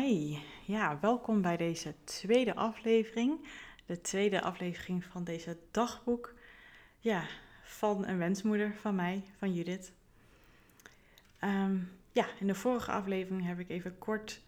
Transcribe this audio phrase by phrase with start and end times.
[0.00, 3.48] Hi, ja, welkom bij deze tweede aflevering.
[3.86, 6.34] De tweede aflevering van deze dagboek.
[6.98, 7.24] Ja,
[7.62, 9.92] van een wensmoeder van mij, van Judith.
[11.38, 11.76] Ehm,
[12.12, 14.40] ja, in de vorige aflevering heb ik even kort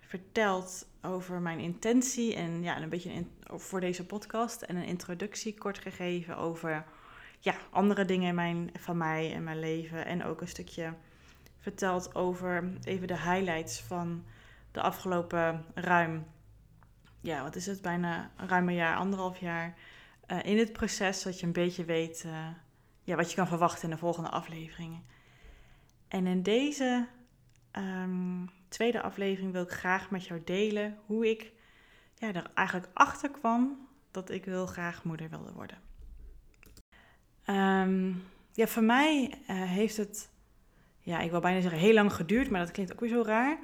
[0.00, 5.78] verteld over mijn intentie en ja, een beetje voor deze podcast en een introductie kort
[5.78, 6.84] gegeven over
[7.38, 10.94] ja, andere dingen in mijn, van mij en mijn leven en ook een stukje
[11.58, 14.24] verteld over even de highlights van
[14.72, 16.26] de afgelopen ruim,
[17.20, 19.74] ja, wat is het, bijna ruim een jaar, anderhalf jaar
[20.26, 22.46] uh, in het proces, zodat je een beetje weet uh,
[23.02, 25.02] ja, wat je kan verwachten in de volgende afleveringen.
[26.08, 27.06] En in deze
[27.72, 31.52] um, tweede aflevering wil ik graag met jou delen hoe ik
[32.14, 35.78] ja, er eigenlijk achter kwam dat ik heel graag moeder wilde worden.
[37.46, 40.30] Um, ja, voor mij uh, heeft het,
[40.98, 43.58] ja, ik wil bijna zeggen heel lang geduurd, maar dat klinkt ook weer zo raar.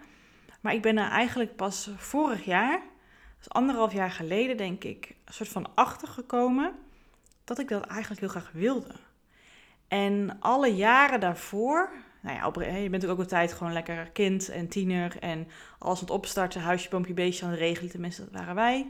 [0.65, 2.81] Maar ik ben er eigenlijk pas vorig jaar,
[3.39, 6.73] dus anderhalf jaar geleden denk ik, een soort van achtergekomen
[7.45, 8.95] dat ik dat eigenlijk heel graag wilde.
[9.89, 14.69] En alle jaren daarvoor, nou ja, je bent natuurlijk ook altijd gewoon lekker kind en
[14.69, 15.17] tiener.
[15.19, 15.48] En
[15.79, 17.91] als het opstarten, huisje, boompje, beestje aan de regelen.
[17.91, 18.87] Tenminste, dat waren wij.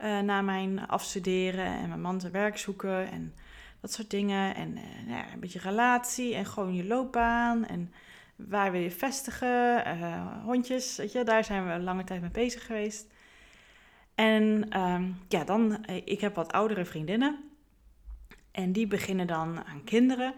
[0.00, 3.34] Uh, na mijn afstuderen en mijn man zijn werk zoeken en
[3.80, 4.54] dat soort dingen.
[4.54, 7.66] En uh, nou ja, een beetje relatie en gewoon je loopbaan.
[7.66, 7.92] En
[8.36, 9.82] waar wil je vestigen?
[9.86, 13.06] Uh, hondjes, weet je, daar zijn we lange tijd mee bezig geweest.
[14.14, 17.44] En um, ja, dan, ik heb wat oudere vriendinnen.
[18.50, 20.34] En die beginnen dan aan kinderen.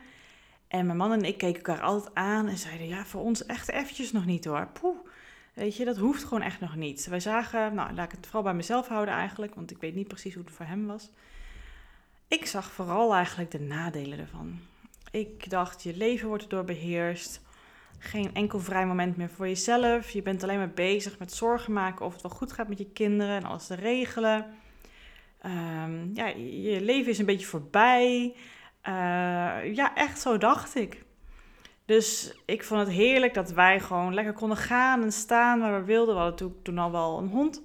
[0.69, 3.71] En mijn man en ik keken elkaar altijd aan en zeiden: Ja, voor ons echt
[3.71, 4.67] eventjes nog niet hoor.
[4.67, 4.97] Poeh,
[5.55, 7.07] weet je, dat hoeft gewoon echt nog niet.
[7.07, 10.09] Wij zagen, nou, laat ik het vooral bij mezelf houden eigenlijk, want ik weet niet
[10.09, 11.11] precies hoe het voor hem was.
[12.29, 14.59] Ik zag vooral eigenlijk de nadelen ervan.
[15.11, 17.41] Ik dacht: Je leven wordt erdoor beheerst.
[17.98, 20.10] Geen enkel vrij moment meer voor jezelf.
[20.10, 22.91] Je bent alleen maar bezig met zorgen maken of het wel goed gaat met je
[22.92, 24.47] kinderen en alles te regelen.
[25.47, 28.34] Um, ja, je leven is een beetje voorbij.
[28.88, 31.04] Uh, ja, echt zo dacht ik.
[31.84, 35.86] Dus ik vond het heerlijk dat wij gewoon lekker konden gaan en staan waar we
[35.86, 36.15] wilden.
[36.15, 37.62] We hadden toen, al wel een hond.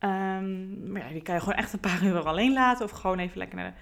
[0.00, 2.84] Um, maar ja, die kan je gewoon echt een paar uur alleen laten.
[2.84, 3.74] Of gewoon even lekker naar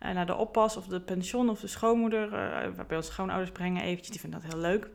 [0.00, 2.24] de, uh, naar de oppas of de pension of de schoonmoeder.
[2.24, 4.10] Uh, waar bij onze schoonouders brengen eventjes.
[4.10, 4.88] Die vinden dat heel leuk.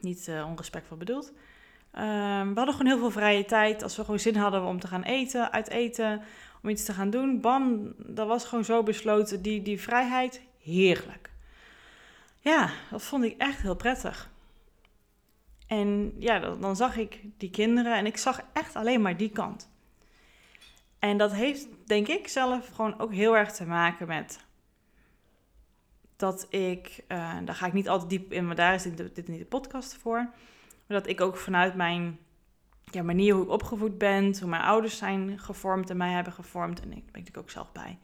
[0.00, 1.32] Niet onrespectvol bedoeld.
[1.98, 3.82] Um, we hadden gewoon heel veel vrije tijd.
[3.82, 6.22] Als we gewoon zin hadden om te gaan eten, uit eten
[6.62, 7.40] om iets te gaan doen.
[7.40, 9.42] Bam, dat was gewoon zo besloten.
[9.42, 11.30] Die, die vrijheid, heerlijk.
[12.40, 14.30] Ja, dat vond ik echt heel prettig.
[15.66, 19.68] En ja, dan zag ik die kinderen en ik zag echt alleen maar die kant.
[20.98, 24.45] En dat heeft, denk ik zelf, gewoon ook heel erg te maken met
[26.16, 29.28] dat ik, uh, daar ga ik niet altijd diep in, maar daar is dit, dit
[29.28, 30.16] niet de podcast voor.
[30.86, 32.18] Maar dat ik ook vanuit mijn
[32.90, 36.80] ja, manier hoe ik opgevoed ben, hoe mijn ouders zijn gevormd en mij hebben gevormd.
[36.80, 37.98] En ik ben natuurlijk ook zelf bij.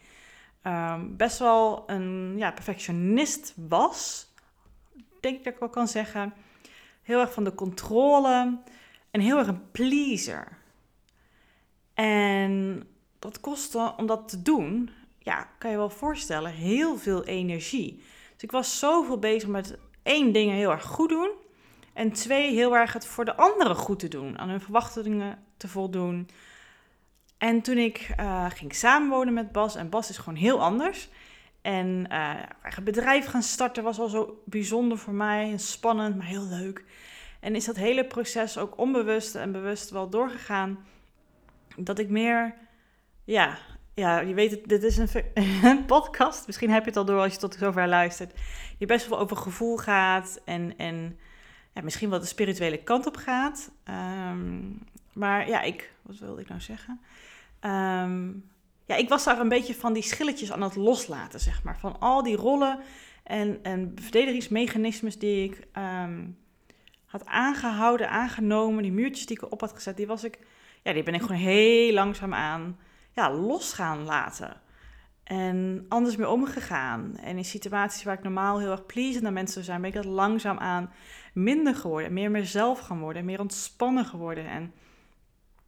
[0.67, 4.31] Um, best wel een ja, perfectionist was,
[5.21, 6.35] denk ik dat ik wel kan zeggen.
[7.03, 8.59] Heel erg van de controle
[9.11, 10.59] en heel erg een pleaser.
[11.95, 12.85] En
[13.19, 14.91] dat kostte om dat te doen,
[15.23, 18.03] ja, kan je wel voorstellen, heel veel energie.
[18.33, 21.31] Dus ik was zoveel bezig met één ding heel erg goed doen.
[21.93, 25.69] En twee, heel erg het voor de anderen goed te doen, aan hun verwachtingen te
[25.69, 26.29] voldoen.
[27.39, 31.09] En toen ik uh, ging samenwonen met Bas, en Bas is gewoon heel anders.
[31.63, 36.47] En uh, eigen bedrijf gaan starten was al zo bijzonder voor mij, spannend, maar heel
[36.47, 36.85] leuk.
[37.41, 40.87] En is dat hele proces ook onbewust en bewust wel doorgegaan,
[41.77, 42.55] dat ik meer,
[43.25, 43.59] ja,
[43.95, 44.97] ja, je weet het, dit is
[45.63, 46.47] een, podcast.
[46.47, 48.33] Misschien heb je het al door als je tot zover luistert.
[48.79, 51.19] Die best wel over gevoel gaat en, en
[51.73, 53.71] ja, misschien wel de spirituele kant op gaat.
[54.31, 54.79] Um,
[55.13, 57.01] maar ja, ik, wat wilde ik nou zeggen?
[57.61, 58.51] Um,
[58.87, 61.79] ja, ik was daar een beetje van die schilletjes aan het loslaten, zeg maar.
[61.79, 62.79] Van al die rollen
[63.23, 66.39] en, en verdedigingsmechanismes die ik um,
[67.07, 70.39] had aangehouden, aangenomen, die muurtjes die ik op had gezet, die was ik,
[70.83, 72.79] ja, die ben ik gewoon heel langzaam aan
[73.13, 74.61] ja, los gaan laten.
[75.25, 77.17] En anders mee omgegaan.
[77.17, 79.97] En in situaties waar ik normaal heel erg pleasend naar mensen zou zijn, ben ik
[79.97, 80.93] dat langzaam aan
[81.35, 82.13] minder geworden.
[82.13, 83.25] Meer mezelf gaan worden.
[83.25, 84.47] Meer ontspannen geworden.
[84.47, 84.73] En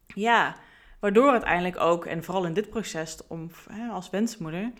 [0.06, 0.56] ja,
[1.00, 4.72] waardoor uiteindelijk ook, en vooral in dit proces om, hè, als wensmoeder,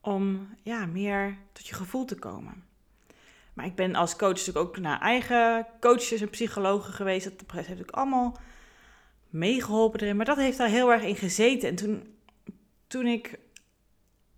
[0.00, 2.64] om ja, meer tot je gevoel te komen.
[3.54, 7.24] Maar ik ben als coach natuurlijk ook naar eigen coaches en psychologen geweest.
[7.24, 8.36] Dat heeft ook allemaal
[9.30, 10.16] meegeholpen erin.
[10.16, 11.68] Maar dat heeft daar heel erg in gezeten.
[11.68, 12.14] En toen,
[12.86, 13.38] toen ik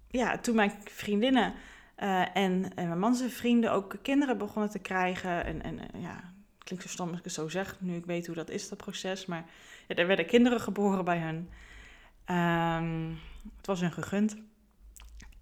[0.09, 1.55] ja, toen mijn vriendinnen
[1.99, 5.45] uh, en, en mijn man vrienden ook kinderen begonnen te krijgen.
[5.45, 8.27] En, en uh, ja, klinkt zo stom als ik het zo zeg, nu ik weet
[8.27, 9.27] hoe dat is, dat proces.
[9.27, 9.45] Maar
[9.89, 11.49] ja, er werden kinderen geboren bij hun.
[12.25, 13.09] Ehm,
[13.57, 14.37] het was hun gegund.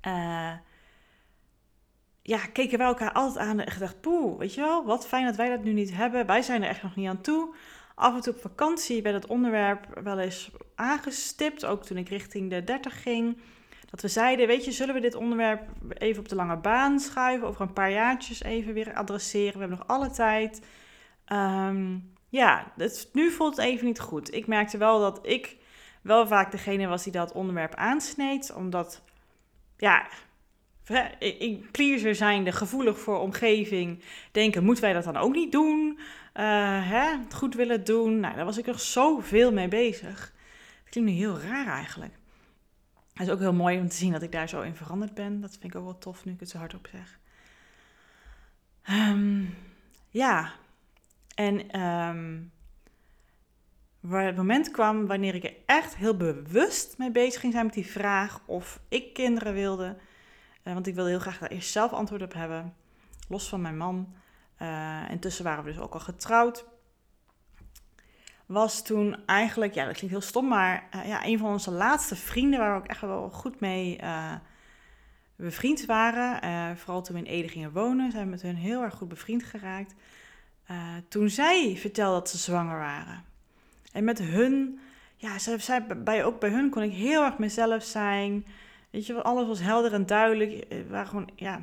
[0.06, 0.52] Uh,
[2.22, 5.36] ja, keken wij elkaar altijd aan en gedacht, poeh, weet je wel, wat fijn dat
[5.36, 6.26] wij dat nu niet hebben.
[6.26, 7.54] Wij zijn er echt nog niet aan toe.
[7.98, 12.50] Af en toe op vakantie werd het onderwerp wel eens aangestipt, ook toen ik richting
[12.50, 13.38] de 30 ging.
[13.90, 17.48] Dat we zeiden, weet je, zullen we dit onderwerp even op de lange baan schuiven,
[17.48, 19.52] over een paar jaartjes even weer adresseren.
[19.52, 20.62] We hebben nog alle tijd.
[21.32, 24.34] Um, ja, het, nu voelt het even niet goed.
[24.34, 25.56] Ik merkte wel dat ik
[26.02, 29.02] wel vaak degene was die dat onderwerp aansneed, omdat,
[29.76, 30.08] ja,
[31.18, 34.02] ik pleaser zijnde, gevoelig voor omgeving,
[34.32, 35.98] denken, moeten wij dat dan ook niet doen?
[36.38, 36.44] Uh,
[36.88, 37.16] hè?
[37.34, 38.20] Goed willen doen.
[38.20, 40.32] Nou, daar was ik nog zoveel mee bezig.
[40.82, 42.12] Dat klinkt nu heel raar eigenlijk.
[43.12, 45.40] Het is ook heel mooi om te zien dat ik daar zo in veranderd ben.
[45.40, 47.18] Dat vind ik ook wel tof nu ik het zo hardop zeg.
[48.90, 49.54] Um,
[50.08, 50.52] ja,
[51.34, 52.52] en um,
[54.00, 57.74] waar het moment kwam wanneer ik er echt heel bewust mee bezig ging zijn met
[57.74, 59.96] die vraag of ik kinderen wilde.
[60.64, 62.74] Uh, want ik wilde heel graag daar eerst zelf antwoord op hebben,
[63.28, 64.14] los van mijn man.
[64.62, 66.64] Uh, intussen waren we dus ook al getrouwd.
[68.46, 72.16] Was toen eigenlijk, ja, dat klinkt heel stom, maar uh, ja, een van onze laatste
[72.16, 74.00] vrienden waar we ook echt wel goed mee
[75.36, 76.76] bevriend waren.
[76.76, 79.42] vooral toen we in Ede gingen wonen, zijn we met hun heel erg goed bevriend
[79.42, 79.94] geraakt.
[81.08, 83.24] toen zij vertelde dat ze zwanger waren.
[83.92, 84.80] En met hun,
[85.16, 88.46] ja, zij, bij, ook bij hun kon ik heel erg mezelf zijn.
[88.90, 90.66] Weet je, alles was helder en duidelijk.
[90.88, 91.62] Waar gewoon, ja,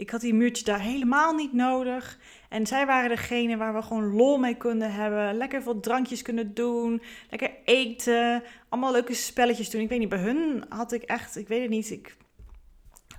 [0.00, 2.18] ik had die muurtjes daar helemaal niet nodig.
[2.48, 5.34] En zij waren degene waar we gewoon lol mee konden hebben.
[5.34, 7.02] Lekker veel drankjes kunnen doen.
[7.30, 8.42] Lekker eten.
[8.68, 9.80] Allemaal leuke spelletjes doen.
[9.80, 11.90] Ik weet niet, bij hun had ik echt, ik weet het niet.
[11.90, 12.16] Ik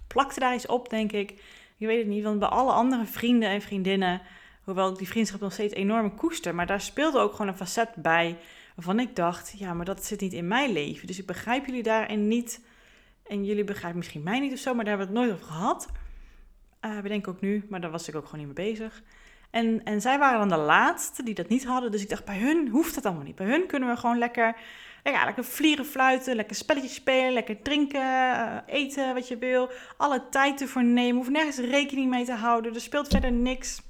[0.08, 1.32] plakte daar iets op, denk ik.
[1.78, 4.22] Ik weet het niet, want bij alle andere vrienden en vriendinnen
[4.64, 6.56] Hoewel ik die vriendschap nog steeds enorm koester.
[6.56, 8.38] Maar daar speelde ook gewoon een facet bij.
[8.76, 11.08] Waarvan ik dacht, ja, maar dat zit niet in mijn leven.
[11.08, 12.62] Dus ik begrijp jullie daarin niet.
[13.24, 14.74] En jullie begrijpen misschien mij niet of zo.
[14.74, 15.88] Maar daar hebben we het nooit over gehad.
[16.86, 19.04] Uh, we denken ook nu, maar daar was ik ook gewoon niet mee bezig.
[19.50, 21.92] En, en zij waren dan de laatste die dat niet hadden.
[21.92, 23.36] Dus ik dacht, bij hun hoeft dat allemaal niet.
[23.36, 24.56] Bij hun kunnen we gewoon lekker,
[25.04, 29.72] ja, lekker vlieren, fluiten, lekker spelletjes spelen, lekker drinken, uh, eten wat je wil.
[29.98, 32.74] Alle tijd ervoor nemen, hoef nergens rekening mee te houden.
[32.74, 33.82] Er speelt verder niks.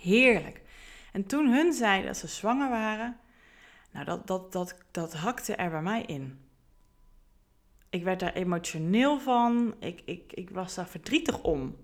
[0.00, 0.60] Heerlijk.
[1.12, 3.16] En toen hun zeiden dat ze zwanger waren,
[3.92, 6.40] nou, dat, dat, dat, dat hakte er bij mij in.
[7.90, 9.74] Ik werd daar emotioneel van.
[9.78, 11.76] Ik, ik, ik was daar verdrietig om.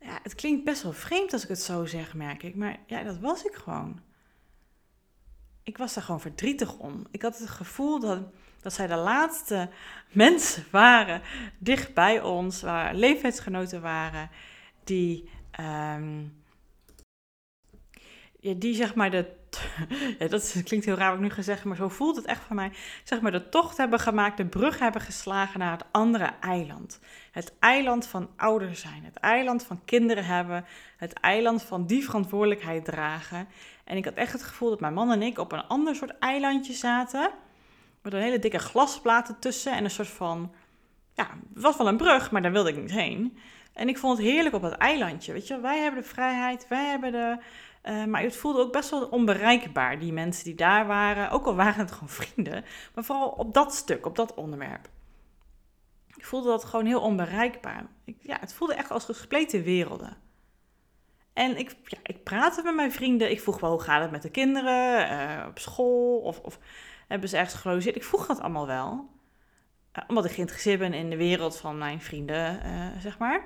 [0.00, 2.54] Ja, het klinkt best wel vreemd als ik het zo zeg, merk ik.
[2.54, 4.00] Maar ja, dat was ik gewoon.
[5.62, 7.06] Ik was daar gewoon verdrietig om.
[7.10, 8.22] Ik had het gevoel dat,
[8.60, 9.70] dat zij de laatste
[10.10, 11.22] mensen waren
[11.58, 14.30] dicht bij ons, waar leeftijdsgenoten waren,
[14.84, 16.22] die ehm,
[18.40, 19.34] ja, die zeg maar de.
[20.28, 22.56] Dat klinkt heel raar wat ik nu ga zeggen, maar zo voelt het echt voor
[22.56, 22.70] mij.
[23.04, 27.00] Zeg maar de tocht hebben gemaakt, de brug hebben geslagen naar het andere eiland.
[27.30, 30.64] Het eiland van ouder zijn, het eiland van kinderen hebben,
[30.96, 33.48] het eiland van die verantwoordelijkheid dragen.
[33.84, 36.18] En ik had echt het gevoel dat mijn man en ik op een ander soort
[36.18, 37.30] eilandje zaten.
[38.02, 40.52] Met een hele dikke glasplaten tussen en een soort van.
[41.14, 43.38] Ja, het was wel een brug, maar daar wilde ik niet heen.
[43.72, 45.32] En ik vond het heerlijk op dat eilandje.
[45.32, 47.38] Weet je, wij hebben de vrijheid, wij hebben de
[47.86, 51.30] uh, maar het voelde ook best wel onbereikbaar, die mensen die daar waren.
[51.30, 52.64] Ook al waren het gewoon vrienden,
[52.94, 54.88] maar vooral op dat stuk, op dat onderwerp.
[56.16, 57.86] Ik voelde dat gewoon heel onbereikbaar.
[58.04, 60.16] Ik, ja, het voelde echt als gespleten werelden.
[61.32, 63.30] En ik, ja, ik praatte met mijn vrienden.
[63.30, 66.18] Ik vroeg wel, hoe gaat het met de kinderen uh, op school?
[66.18, 66.58] Of, of,
[67.08, 67.96] hebben ze ergens gelogeerd?
[67.96, 69.10] Ik vroeg dat allemaal wel.
[69.98, 72.60] Uh, omdat ik geïnteresseerd ben in de wereld van mijn vrienden,
[73.00, 73.44] zeg maar.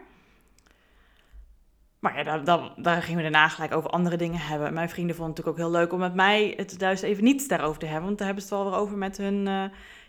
[2.01, 2.39] Maar ja,
[2.77, 4.75] daar, gingen we daarna gelijk over andere dingen hebben.
[4.75, 7.49] Mijn vrienden vonden het natuurlijk ook heel leuk om met mij het juist even niet
[7.49, 8.05] daarover te hebben.
[8.05, 9.65] Want daar hebben ze het wel weer over met hun uh,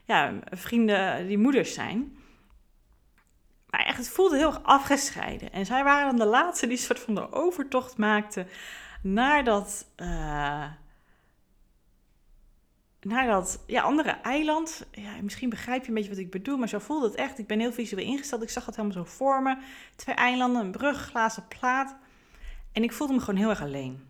[0.06, 2.18] ja, vrienden die moeders zijn.
[3.70, 5.52] Maar echt, het voelde heel erg afgescheiden.
[5.52, 8.48] En zij waren dan de laatste die soort van de overtocht maakten
[9.02, 9.86] naar dat...
[9.98, 10.64] Uh,
[13.02, 14.86] naar dat ja, andere eiland.
[14.92, 17.38] Ja, misschien begrijp je een beetje wat ik bedoel, maar zo voelde het echt.
[17.38, 18.42] Ik ben heel visueel ingesteld.
[18.42, 19.58] Ik zag het helemaal zo voor me.
[19.96, 21.96] Twee eilanden, een brug, glazen plaat.
[22.72, 24.06] En ik voelde me gewoon heel erg alleen.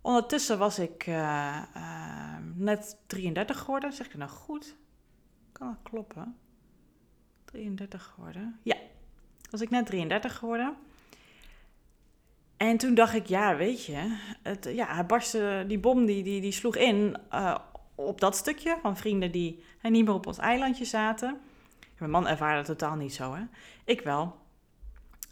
[0.00, 3.92] Ondertussen was ik uh, uh, net 33 geworden.
[3.92, 4.76] Zeg ik nou goed?
[5.52, 6.36] Kan dat kloppen?
[7.44, 8.60] 33 geworden.
[8.62, 8.76] Ja,
[9.50, 10.76] was ik net 33 geworden.
[12.60, 16.52] En toen dacht ik, ja, weet je, het, ja, barstte, die bom die, die, die
[16.52, 17.56] sloeg in uh,
[17.94, 21.40] op dat stukje van vrienden die hè, niet meer op ons eilandje zaten.
[21.98, 23.42] Mijn man ervaarde het totaal niet zo, hè.
[23.84, 24.36] Ik wel.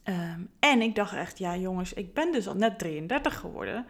[0.02, 3.86] Ehm, en ik dacht echt, ja jongens, ik ben dus al net 33 geworden.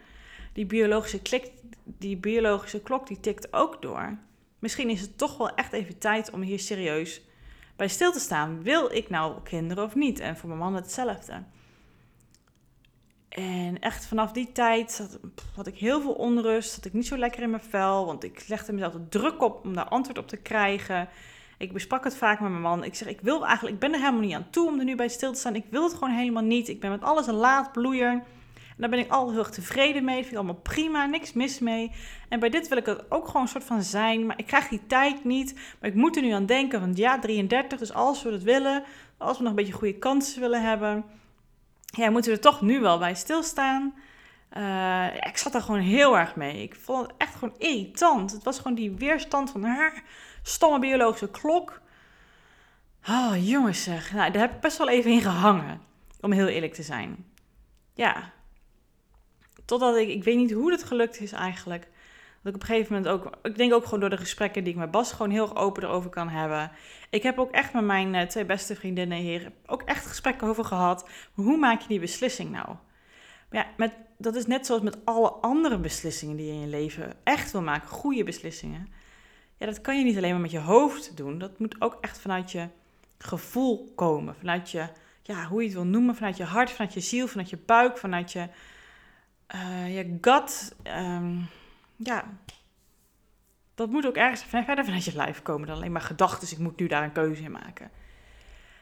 [0.52, 1.50] Die biologische, klik,
[1.85, 4.18] die biologische klok die tikt ook door.
[4.59, 7.23] Misschien is het toch wel echt even tijd om hier serieus
[7.76, 8.62] bij stil te staan.
[8.62, 10.21] Wil ik nou kinderen of niet?
[10.21, 11.42] En voor mijn man hetzelfde.
[13.28, 15.18] En echt vanaf die tijd had,
[15.54, 16.75] had, ik heel veel onrust.
[16.75, 18.06] Had ik niet zo lekker in mijn vel.
[18.06, 21.08] Want ik legde mezelf de druk op om daar antwoord op te krijgen.
[21.58, 22.85] Ik besprak het vaak met mijn man.
[22.85, 24.97] Ik zeg, ik wil eigenlijk, ik ben er helemaal niet aan toe om er nu
[24.97, 25.54] bij stil te staan.
[25.54, 26.68] Ik wil het gewoon helemaal niet.
[26.68, 28.11] Ik ben met alles een laadbloeier.
[28.11, 30.16] En daar ben ik al heel erg tevreden mee.
[30.16, 31.90] vind ik allemaal prima, niks mis mee.
[32.28, 34.26] En bij dit wil ik het ook gewoon een soort van zijn.
[34.26, 35.54] Maar ik krijg die tijd niet.
[35.80, 36.80] Maar ik moet er nu aan denken.
[36.80, 38.85] Want ja, 33, dus als we het willen,
[39.16, 41.04] als we nog een beetje goede kansen willen hebben
[41.97, 43.95] ja, moeten we er toch nu wel bij stilstaan.
[44.57, 46.62] Uh, ik zat daar gewoon heel erg mee.
[46.62, 48.33] Ik vond het echt gewoon irritant.
[48.33, 50.02] Het was gewoon die weerstand van haar
[50.42, 51.80] stomme biologische klok.
[53.09, 54.12] Oh, jongens zeg.
[54.12, 55.80] Nou, daar heb ik best wel even in gehangen.
[56.21, 57.26] Om heel eerlijk te zijn.
[57.95, 58.33] Ja.
[59.64, 60.09] Totdat ik...
[60.09, 61.88] Ik weet niet hoe het gelukt is eigenlijk.
[62.42, 63.37] Dat ik op een gegeven moment ook...
[63.42, 66.11] Ik denk ook gewoon door de gesprekken die ik met Bas gewoon heel open erover
[66.11, 66.71] kan hebben.
[67.11, 70.64] Ik heb ook echt met mijn uh, twee beste vriendinnen hier ook echt gesprekken over
[70.64, 71.09] gehad.
[71.33, 72.66] Hoe maak je die beslissing nou?
[73.50, 76.66] Maar ja, met, dat is net zoals met alle andere beslissingen die je in je
[76.66, 77.88] leven echt wil maken.
[77.88, 78.88] Goede beslissingen.
[79.57, 81.38] Ja, dat kan je niet alleen maar met je hoofd doen.
[81.38, 82.68] Dat moet ook echt vanuit je
[83.18, 84.35] gevoel komen.
[84.35, 84.88] Vanuit je,
[85.23, 86.14] ja, hoe je het wil noemen.
[86.14, 88.49] Vanuit je hart, vanuit je ziel, vanuit je buik, vanuit je,
[89.54, 90.75] uh, je gut.
[90.85, 91.49] Um,
[91.99, 92.25] ja,
[93.75, 96.50] dat moet ook ergens verder vanuit je lijf komen dan alleen maar gedachten.
[96.50, 97.90] Ik moet nu daar een keuze in maken.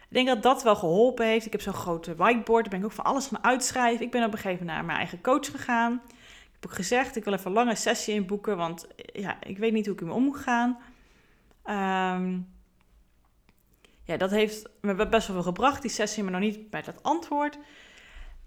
[0.09, 1.47] Ik denk dat dat wel geholpen heeft.
[1.47, 4.05] Ik heb zo'n grote whiteboard, daar ben ik ook van alles van uitschrijven.
[4.05, 5.93] Ik ben op een gegeven moment naar mijn eigen coach gegaan.
[6.47, 9.73] Ik heb ook gezegd, ik wil even een lange sessie inboeken, want ja, ik weet
[9.73, 10.79] niet hoe ik ermee om moet gaan.
[11.63, 12.39] Ehm,
[14.05, 17.03] ja, dat heeft me best wel veel gebracht, die sessie, maar nog niet bij dat
[17.03, 17.59] antwoord.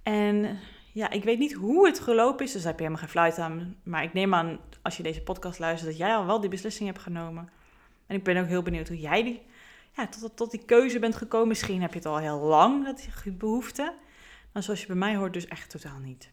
[0.03, 0.59] En
[0.93, 3.37] ja, ik weet niet hoe het gelopen is, dus daar heb je helemaal geen fluit
[3.37, 3.75] aan.
[3.83, 6.89] Maar ik neem aan, als je deze podcast luistert, dat jij al wel die beslissing
[6.89, 7.49] hebt genomen.
[8.07, 9.41] En ik ben ook heel benieuwd hoe jij die,
[9.95, 11.47] ja, tot, tot die keuze bent gekomen.
[11.47, 13.93] Misschien heb je het al heel lang, dat behoefte.
[14.51, 16.29] Maar zoals je bij mij hoort, dus echt totaal niet.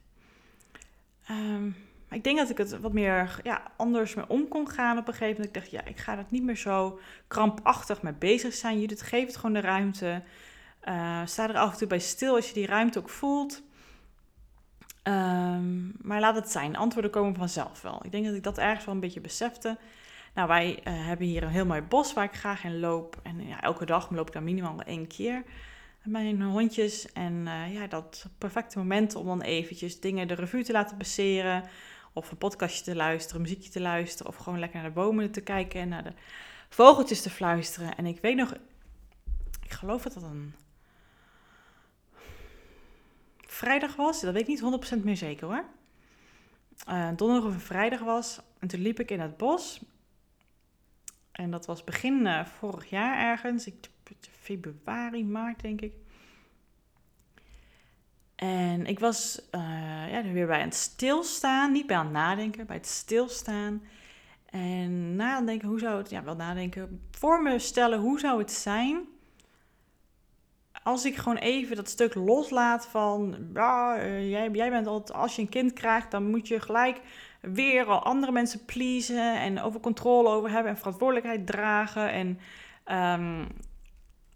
[1.31, 1.77] Um,
[2.09, 5.09] maar ik denk dat ik het wat meer ja, anders mee om kon gaan op
[5.09, 5.57] een gegeven moment.
[5.57, 6.99] Ik dacht, ja, ik ga er niet meer zo
[7.29, 8.81] krampachtig mee bezig zijn.
[8.81, 10.23] Judith, geef het gewoon de ruimte.
[10.89, 13.63] Uh, sta er af en toe bij stil als je die ruimte ook voelt.
[15.09, 16.77] Um, maar laat het zijn.
[16.77, 18.01] Antwoorden komen vanzelf wel.
[18.05, 19.79] Ik denk dat ik dat ergens wel een beetje besefte.
[20.35, 23.21] Nou, wij uh, hebben hier een heel mooi bos waar ik graag in loop.
[23.23, 25.45] En ja, elke dag loop ik daar minimaal één keer
[26.03, 27.13] met mijn hondjes.
[27.13, 31.65] En uh, ja, dat perfecte moment om dan eventjes dingen de revue te laten passeren.
[32.13, 34.33] Of een podcastje te luisteren, muziekje te luisteren.
[34.33, 36.13] Of gewoon lekker naar de bomen te kijken en naar de
[36.69, 37.97] vogeltjes te fluisteren.
[37.97, 38.55] En ik weet nog,
[39.63, 40.55] ik geloof dat dat een
[43.57, 44.21] vrijdag was.
[44.21, 45.65] Dat weet ik niet 100% meer zeker hoor.
[46.89, 48.41] Uh, donderdag of een vrijdag was.
[48.59, 49.81] En toen liep ik in het bos.
[51.33, 53.67] En dat was begin uh, vorig jaar ergens.
[53.67, 53.75] Ik,
[54.21, 55.93] februari, maart denk ik.
[58.35, 61.73] En ik was uh, ja, weer bij het stilstaan.
[61.73, 63.83] Niet bij het nadenken, bij het stilstaan.
[64.47, 66.11] En nadenken, hoe zou het...
[66.11, 67.07] Ja, wel nadenken.
[67.11, 69.07] Voor me stellen, hoe zou het zijn
[70.87, 75.37] als ik gewoon even dat stuk loslaat van, ja, uh, jij, jij bent altijd, als
[75.37, 77.01] je een kind krijgt, dan moet je gelijk
[77.41, 82.13] weer al andere mensen pleasen en over controle over hebben en verantwoordelijkheid dragen.
[82.13, 82.39] En
[83.21, 83.47] um,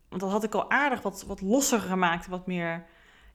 [0.08, 2.86] dat had ik al aardig wat, wat losser gemaakt, wat meer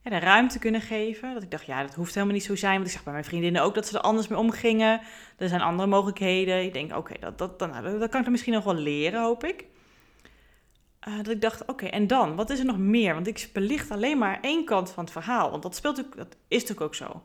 [0.01, 1.34] ja, de ruimte kunnen geven.
[1.34, 2.75] Dat ik dacht, ja, dat hoeft helemaal niet zo zijn.
[2.75, 5.01] Want ik zag bij mijn vriendinnen ook dat ze er anders mee omgingen.
[5.38, 6.63] Er zijn andere mogelijkheden.
[6.63, 9.22] Ik denk, oké, dat, dat, dat, nou, dat kan ik er misschien nog wel leren,
[9.22, 9.65] hoop ik.
[11.07, 12.35] Uh, dat ik dacht, oké, en dan?
[12.35, 13.13] Wat is er nog meer?
[13.13, 15.51] Want ik belicht alleen maar één kant van het verhaal.
[15.51, 17.24] Want dat, speelt natuurlijk, dat is natuurlijk ook zo.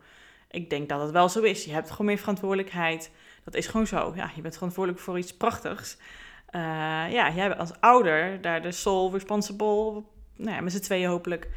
[0.51, 1.65] Ik denk dat het wel zo is.
[1.65, 3.11] Je hebt gewoon meer verantwoordelijkheid.
[3.45, 4.13] Dat is gewoon zo.
[4.17, 5.97] Ja, je bent verantwoordelijk voor iets prachtigs.
[6.51, 6.61] Uh,
[7.13, 10.03] ja, jij bent als ouder daar de sole responsible,
[10.37, 11.49] nou ja, met z'n tweeën hopelijk,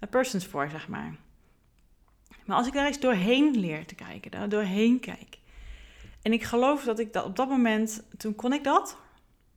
[0.00, 1.14] uh, persons voor, zeg maar.
[2.44, 5.38] Maar als ik daar eens doorheen leer te kijken, daar doorheen kijk.
[6.22, 8.98] En ik geloof dat ik dat op dat moment, toen kon ik dat,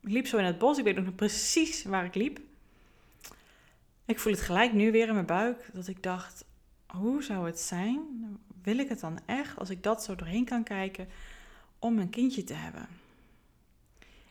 [0.07, 0.77] liep zo in het bos.
[0.77, 2.39] Ik weet nog precies waar ik liep.
[4.05, 5.69] Ik voel het gelijk nu weer in mijn buik.
[5.73, 6.45] Dat ik dacht,
[6.87, 7.99] hoe zou het zijn?
[8.63, 11.07] Wil ik het dan echt, als ik dat zo doorheen kan kijken,
[11.79, 12.87] om een kindje te hebben?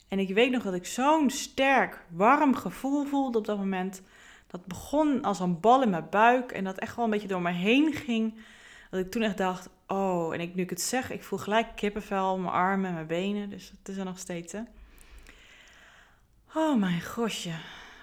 [0.09, 4.03] En ik weet nog dat ik zo'n sterk, warm gevoel voelde op dat moment.
[4.47, 7.43] Dat begon als een bal in mijn buik en dat echt wel een beetje door
[7.43, 8.35] me heen ging.
[8.91, 11.67] Dat ik toen echt dacht, oh, en ik, nu ik het zeg, ik voel gelijk
[11.77, 13.51] kippenvel mijn armen en mijn benen.
[13.51, 14.61] Dus het is er nog steeds, hè.
[16.57, 17.53] Oh mijn gosje.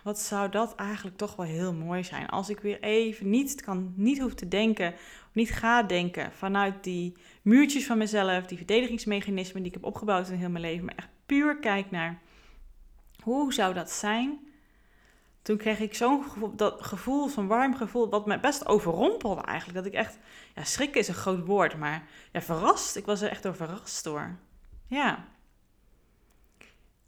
[0.04, 2.28] wat zou dat eigenlijk toch wel heel mooi zijn.
[2.28, 4.94] Als ik weer even niet, kan, niet hoef te denken,
[5.32, 10.38] niet ga denken vanuit die muurtjes van mezelf, die verdedigingsmechanismen die ik heb opgebouwd in
[10.38, 12.22] heel mijn leven, maar echt puur kijk naar
[13.24, 14.40] hoe zou dat zijn.
[15.42, 19.78] Toen kreeg ik zo'n gevoel, dat gevoel, zo'n warm gevoel, wat me best overrompelde eigenlijk.
[19.78, 20.18] Dat ik echt,
[20.56, 22.96] ja, schrikken is een groot woord, maar ja, verrast.
[22.96, 24.38] Ik was er echt door verrast door.
[24.88, 25.28] Ja.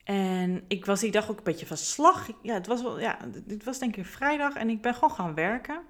[0.03, 2.29] En ik was die dag ook een beetje van slag.
[2.41, 5.35] Ja, het was wel, ja, dit was denk ik vrijdag en ik ben gewoon gaan
[5.35, 5.81] werken.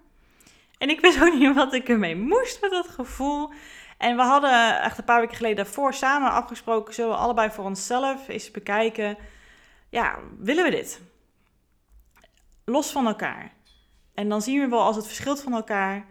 [0.78, 3.52] En ik wist ook niet wat ik ermee moest met dat gevoel.
[3.98, 7.66] En we hadden echt een paar weken geleden daarvoor samen afgesproken, zullen we allebei voor
[7.66, 9.18] onszelf eens bekijken,
[9.90, 11.02] ja, willen we dit?
[12.66, 13.52] Los van elkaar.
[14.14, 16.06] En dan zien we wel als het verschilt van elkaar.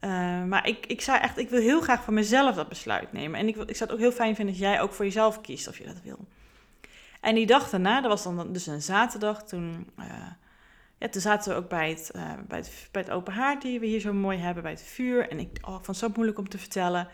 [0.00, 3.40] Uh, maar ik, ik zei echt, ik wil heel graag voor mezelf dat besluit nemen.
[3.40, 5.68] En ik, ik zou het ook heel fijn vinden dat jij ook voor jezelf kiest
[5.68, 6.26] of je dat wil.
[7.20, 10.06] En die dag daarna, dat was dan dus een zaterdag, toen, uh,
[10.98, 13.80] ja, toen zaten we ook bij het, uh, bij, het, bij het open haard die
[13.80, 15.30] we hier zo mooi hebben, bij het vuur.
[15.30, 17.08] En ik, oh, ik vond het zo moeilijk om te vertellen.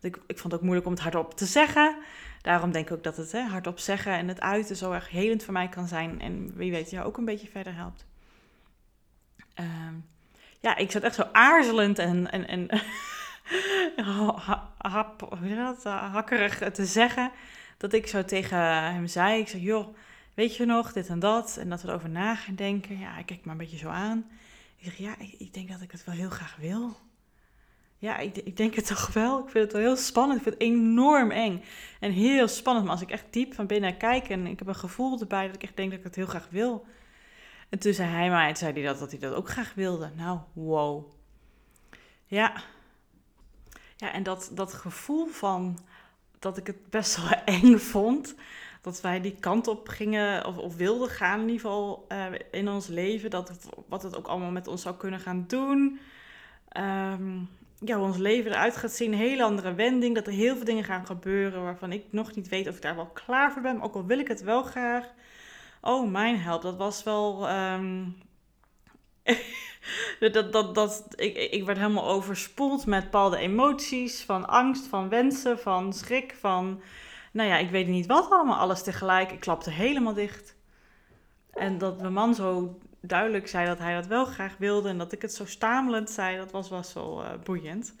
[0.00, 1.96] Ik, ik vond het ook moeilijk om het hardop te zeggen.
[2.42, 5.44] Daarom denk ik ook dat het hè, hardop zeggen en het uiten zo erg helend
[5.44, 6.20] voor mij kan zijn.
[6.20, 8.06] En wie weet jou ook een beetje verder helpt.
[9.54, 10.06] Um,
[10.60, 12.68] ja, ik zat echt zo aarzelend en, en, en
[14.76, 17.30] hap, hoe dat, hakkerig te zeggen
[17.78, 18.58] dat ik zo tegen
[18.92, 19.96] hem zei, ik zei, joh,
[20.34, 21.56] weet je nog, dit en dat.
[21.56, 22.98] En dat we erover na gaan denken.
[22.98, 24.30] Ja, ik kijk me een beetje zo aan.
[24.76, 26.96] Ik zeg, ja, ik, ik denk dat ik het wel heel graag wil.
[27.98, 29.38] Ja, ik, ik, denk het toch wel.
[29.38, 30.36] Ik vind het wel heel spannend.
[30.38, 31.62] Ik vind het enorm eng.
[32.00, 32.86] En heel spannend.
[32.86, 35.54] Maar als ik echt diep van binnen kijk en ik heb een gevoel erbij dat
[35.54, 36.86] ik echt denk dat ik het heel graag wil.
[37.68, 40.10] En toen zei hij mij, zei hij dat, dat hij dat ook graag wilde.
[40.16, 41.04] Nou, wow.
[42.26, 42.62] Ja.
[43.96, 45.78] Ja, en dat, dat gevoel van
[46.38, 48.34] dat ik het best wel eng vond.
[48.80, 52.68] Dat wij die kant op gingen of, of wilden gaan in ieder geval uh, in
[52.68, 53.30] ons leven.
[53.30, 53.52] Dat
[53.88, 56.00] wat het ook allemaal met ons zou kunnen gaan doen.
[56.76, 57.48] Um,
[57.78, 59.12] ja, hoe ons leven eruit gaat zien.
[59.12, 60.14] Een hele andere wending.
[60.14, 62.96] Dat er heel veel dingen gaan gebeuren waarvan ik nog niet weet of ik daar
[62.96, 63.80] wel klaar voor ben.
[63.80, 65.06] Ook al wil ik het wel graag.
[65.80, 66.62] Oh, mijn help.
[66.62, 67.50] Dat was wel...
[67.50, 68.16] Um...
[70.32, 74.22] dat, dat, dat, ik, ik werd helemaal overspoeld met bepaalde emoties.
[74.22, 76.82] Van angst, van wensen, van schrik, van...
[77.32, 78.58] Nou ja, ik weet niet wat allemaal.
[78.58, 79.32] Alles tegelijk.
[79.32, 80.56] Ik klapte helemaal dicht.
[81.52, 84.88] En dat mijn man zo duidelijk zei dat hij dat wel graag wilde.
[84.88, 87.94] En dat ik het zo stamelend zei, dat was, wel uh, boeiend.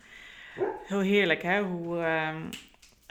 [0.84, 1.62] Heel heerlijk, hè?
[1.62, 1.96] Hoe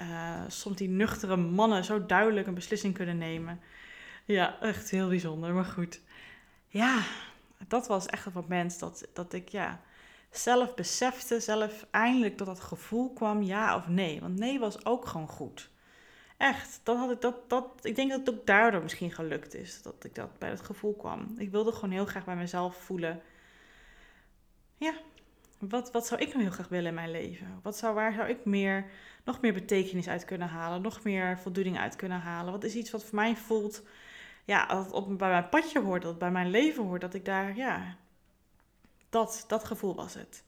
[0.01, 3.59] uh, soms die nuchtere mannen zo duidelijk een beslissing kunnen nemen.
[4.25, 6.01] Ja, echt heel bijzonder, maar goed.
[6.67, 7.01] Ja,
[7.67, 9.81] dat was echt het moment dat, dat ik ja,
[10.29, 14.21] zelf besefte, zelf eindelijk tot dat gevoel kwam, ja of nee.
[14.21, 15.69] Want nee was ook gewoon goed.
[16.37, 19.81] Echt, dat had ik, dat, dat, ik denk dat het ook daardoor misschien gelukt is,
[19.81, 21.33] dat ik dat bij dat gevoel kwam.
[21.37, 23.21] Ik wilde gewoon heel graag bij mezelf voelen,
[24.77, 24.93] ja,
[25.59, 27.59] wat, wat zou ik nou heel graag willen in mijn leven?
[27.63, 28.85] Wat zou, waar zou ik meer,
[29.23, 32.51] nog meer betekenis uit kunnen halen, nog meer voldoening uit kunnen halen?
[32.51, 33.83] Wat is iets wat voor mij voelt
[34.47, 37.55] ja, dat op, bij mijn padje hoort, dat bij mijn leven hoort, dat ik daar,
[37.55, 37.95] ja,
[39.09, 40.43] dat, dat gevoel was het.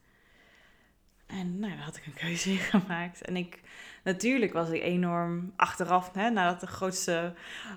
[1.26, 3.22] En nou, daar had ik een keuze in gemaakt.
[3.22, 3.62] En ik,
[4.04, 7.34] natuurlijk was ik enorm achteraf, hè, nadat de grootste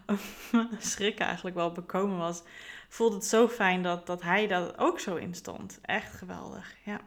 [0.79, 2.43] schrik eigenlijk wel bekomen was,
[2.89, 5.79] voelde het zo fijn dat, dat hij dat ook zo in stond.
[5.83, 7.01] Echt geweldig, ja.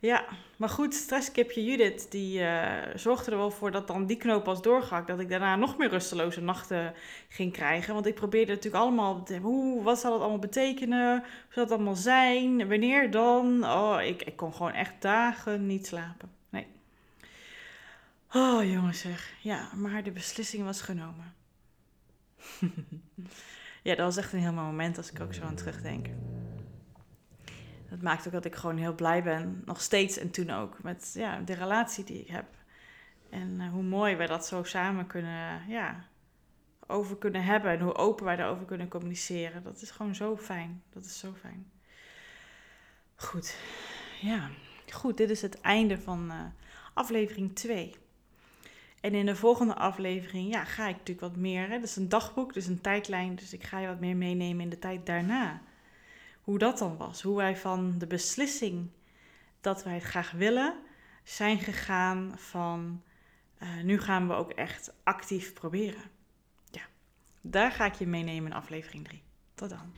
[0.00, 0.24] Ja,
[0.56, 4.62] maar goed, stresskipje Judith, die uh, zorgde er wel voor dat dan die knoop was
[4.62, 5.06] doorgehakt.
[5.06, 6.94] Dat ik daarna nog meer rusteloze nachten
[7.28, 7.94] ging krijgen.
[7.94, 11.18] Want ik probeerde natuurlijk allemaal, hoe, wat zal het allemaal betekenen?
[11.18, 12.68] Hoe zal het allemaal zijn?
[12.68, 13.64] Wanneer dan?
[13.64, 16.30] Oh, ik, ik kon gewoon echt dagen niet slapen.
[16.48, 16.66] Nee.
[18.32, 19.32] Oh, jongens zeg.
[19.40, 21.34] Ja, maar de beslissing was genomen.
[23.82, 26.06] ja, dat was echt een heel mooi moment als ik ook zo aan terugdenk
[27.90, 31.12] dat maakt ook dat ik gewoon heel blij ben, nog steeds en toen ook, met
[31.14, 32.46] ja, de relatie die ik heb.
[33.30, 36.04] En uh, hoe mooi wij dat zo samen kunnen, ja,
[36.86, 39.62] over kunnen hebben en hoe open wij daarover kunnen communiceren.
[39.62, 40.82] Dat is gewoon zo fijn.
[40.92, 41.70] Dat is zo fijn.
[43.16, 43.56] Goed,
[44.20, 44.50] ja,
[44.92, 46.40] goed, dit is het einde van uh,
[46.94, 47.94] aflevering 2.
[49.00, 51.68] En in de volgende aflevering ja, ga ik natuurlijk wat meer.
[51.68, 51.74] Hè?
[51.74, 53.34] Dat is een dagboek, dus een tijdlijn.
[53.34, 55.62] Dus ik ga je wat meer meenemen in de tijd daarna
[56.50, 57.22] hoe dat dan was.
[57.22, 58.90] Hoe wij van de beslissing
[59.60, 60.74] dat wij het graag willen,
[61.22, 63.02] zijn gegaan van
[63.62, 66.02] uh, nu gaan we ook echt actief proberen.
[66.70, 66.82] Ja,
[67.40, 69.22] daar ga ik je meenemen in aflevering 3.
[69.54, 69.92] Tot dan.